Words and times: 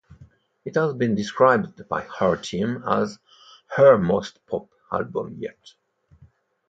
It 0.65 0.73
has 0.77 0.95
been 0.95 1.13
described 1.13 1.87
by 1.87 2.01
her 2.17 2.35
team 2.35 2.83
as 2.87 3.19
"her 3.77 3.99
most 3.99 4.43
pop 4.47 4.67
album 4.91 5.35
yet". 5.37 5.75